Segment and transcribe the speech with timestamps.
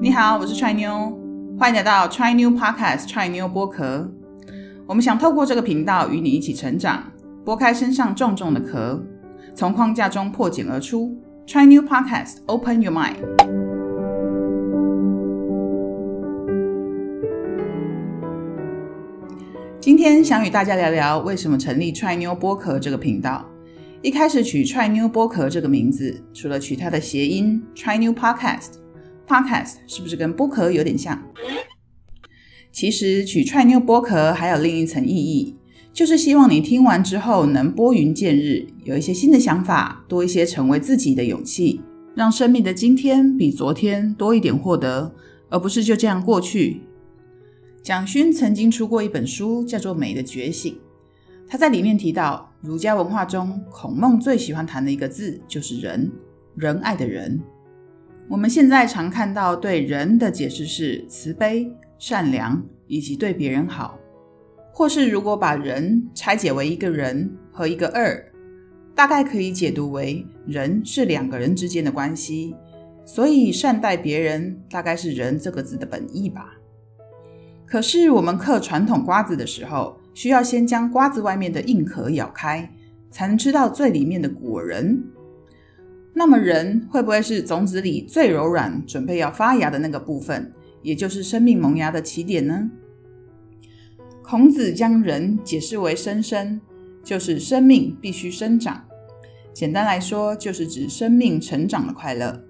[0.00, 4.10] 你好，我是 Try New，欢迎来到 Try New Podcast Try New 播壳。
[4.86, 7.12] 我们想透过这个频道与你一起成长，
[7.44, 9.04] 拨开身上重重的壳，
[9.54, 11.14] 从框架中破茧而出。
[11.46, 13.16] Try New Podcast，Open Your Mind。
[19.78, 23.44] 今天想与大家聊聊为什么成立 Try New 播壳这个频道。
[24.00, 28.83] 一开始取 Try New 播壳这个名字，除了取它的谐音 Try New Podcast。
[29.26, 31.22] Podcast 是不是跟剥壳有点像？
[32.72, 35.56] 其实取踹妞剥壳还有另一层意义，
[35.92, 41.80] 就是希望你听完之后能拨云见日，有一些新的想法，多一些成为自己的勇气，
[42.14, 45.14] 让生命的今天比昨天多一点获得，
[45.48, 46.82] 而不是就这样过去。
[47.82, 50.72] 蒋勋曾经出过一本书，叫做《美的觉醒》，
[51.46, 56.10] 他在里面提到，儒家文化中孔孟最喜欢谈的一个字就是仁，
[56.56, 57.40] 仁爱的仁。
[58.26, 63.98] 我们现在常看到对人的解释是慈悲、善良以及对别人好，
[64.72, 68.24] 或是如果把人拆解为一个人和一个二，
[68.94, 72.56] 大概可以解读为人是两个人之间的关系，
[73.04, 76.54] 所以善待别人大概是人这个字的本意吧。
[77.66, 82.70] 可是我们嗑传统瓜子的时候，需要先将瓜子外面的硬壳咬开，
[83.10, 85.04] 才能吃到最里面的果仁。
[86.16, 92.70] 那么，人会不会是种子里最柔软、准备要发芽的那个部分，也就是生命萌芽的起点呢？
[94.22, 96.60] 孔子将人解释为生生，
[97.02, 98.84] 就是生命必须生长。
[99.52, 102.44] 简单来说，就是指生命成长的快乐。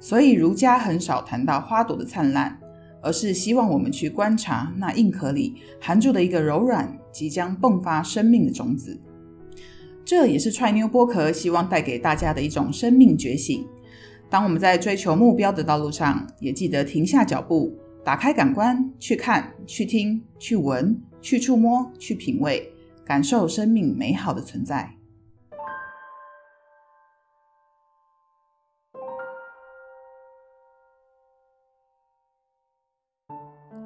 [0.00, 2.58] 所以，儒家很少谈到花朵的灿烂，
[3.00, 9.00] 而是希望我们去观察那硬壳里含住的一个柔软、即将迸发生命的种子。
[10.08, 13.68] 这也是踹妞剥壳希望带给大家的一种生命觉醒。
[14.30, 22.72] 当我们在追求目标的道路上，也记得停下脚步，打开感官，去看、去听、去闻、去触摸、去品味，
[23.04, 24.94] 感受生命美好的存在。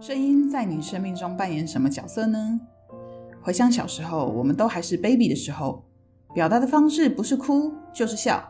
[0.00, 2.60] 声音在你生命中扮演什么角色呢？
[3.40, 5.82] 回想小时候，我们都还是 baby 的时候。
[6.34, 8.42] 表达的方式不是哭就是笑，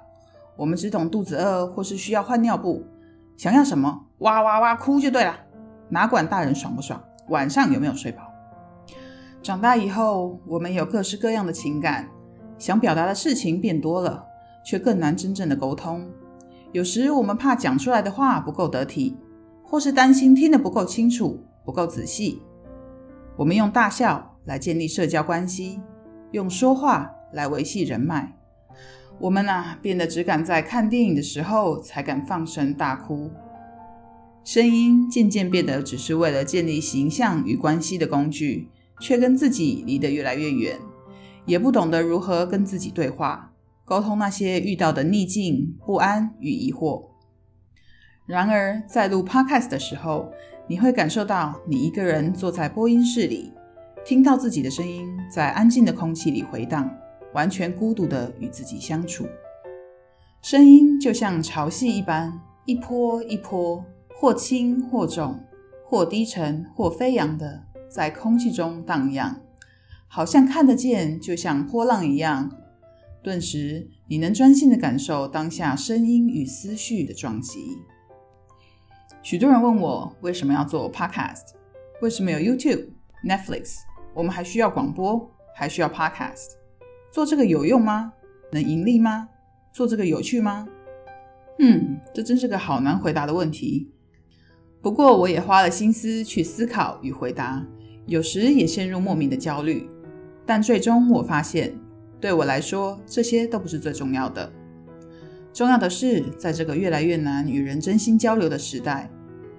[0.56, 2.84] 我们只懂肚子饿或是需要换尿布，
[3.36, 5.34] 想要什么哇哇哇哭就对了，
[5.88, 8.22] 哪管大人爽不爽，晚上有没有睡饱。
[9.42, 12.08] 长大以后，我们有各式各样的情感，
[12.56, 14.24] 想表达的事情变多了，
[14.64, 16.08] 却更难真正的沟通。
[16.70, 19.16] 有时我们怕讲出来的话不够得体，
[19.64, 22.40] 或是担心听得不够清楚、不够仔细。
[23.36, 25.80] 我们用大笑来建立社交关系，
[26.30, 27.10] 用说话。
[27.32, 28.36] 来维系人脉，
[29.18, 33.30] 我们呐变得只敢在看电影的时候才敢放声大哭，
[34.44, 38.68] 声音渐渐变得只是为了建立形象与关系的工具，
[39.00, 40.78] 却跟自己离得越来越远，
[41.46, 43.52] 也不懂得如何跟自己对话，
[43.84, 47.10] 沟通那些遇到的逆境、不安与疑惑。
[48.26, 50.32] 然而，在录 Podcast 的时候，
[50.68, 53.52] 你会感受到你一个人坐在播音室里，
[54.04, 56.88] 听到自己的声音在安静的空气里回荡。
[57.34, 59.26] 完全孤独的与自己相处，
[60.42, 63.84] 声音就像潮汐一般，一波一波，
[64.14, 65.42] 或轻或重，
[65.84, 69.40] 或低沉或飞扬的在空气中荡漾，
[70.06, 72.50] 好像看得见，就像波浪一样。
[73.22, 77.78] 顿时，你能专心的感受当下声音与思绪的撞击。
[79.22, 81.52] 许多人问我为什么要做 Podcast，
[82.00, 82.88] 为什么有 YouTube、
[83.24, 83.76] Netflix，
[84.12, 86.61] 我们还需要广播，还需要 Podcast。
[87.12, 88.14] 做这个有用吗？
[88.52, 89.28] 能盈利吗？
[89.70, 90.66] 做这个有趣吗？
[91.58, 93.90] 嗯，这真是个好难回答的问题。
[94.80, 97.66] 不过我也花了心思去思考与回答，
[98.06, 99.86] 有时也陷入莫名的焦虑。
[100.46, 101.78] 但最终我发现，
[102.18, 104.50] 对我来说，这些都不是最重要的。
[105.52, 109.10] 重要的是，在这个越来越难与人真心交流的时代，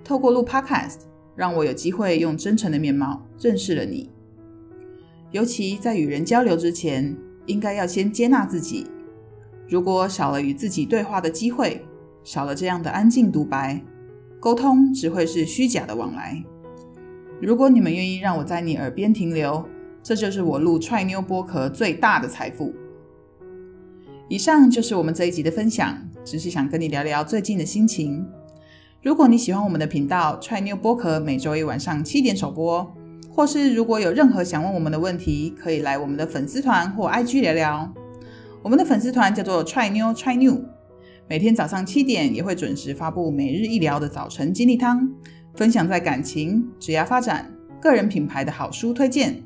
[0.04, 1.02] 透过录 Podcast，
[1.36, 4.10] 让我有机会用真诚的面貌认识了你。
[5.30, 7.16] 尤其在与人交流之前。
[7.45, 8.88] 应该要先接纳自己。
[9.68, 11.84] 如果少了与自己对话的机会，
[12.24, 13.81] 少了这样的安静独白，
[14.40, 16.44] 沟通只会是虚假的往来。
[17.42, 19.66] 如果你们愿意让我在你耳边停留，
[20.01, 22.74] 这就是我录踹妞剥壳最大的财富。
[24.30, 28.25] 以上就是我们这一集的分享，只是想跟你聊聊最近的心情。
[29.01, 32.96] 如果你喜欢我们的频道，踹妞剥壳每周一晚上七点首播。
[33.36, 37.92] 或是如果有任何想问我们的问题，可以来我们的粉丝团或 IG 聊聊。
[38.62, 40.64] 我们的粉丝团叫做 Try New Try New，
[41.28, 45.10] 每天早上七点也会准时发布每日一聊的早晨精力汤，
[45.56, 47.52] 分享在感情、职业发展、
[47.82, 49.42] 个人品牌的好书推荐。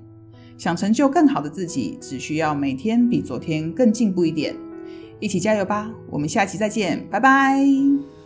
[0.57, 4.53] 想成就更好的自己，只需要每天比昨天更进步一点。
[5.19, 5.91] 一起加油吧！
[6.11, 8.16] 我们下期再见，拜拜。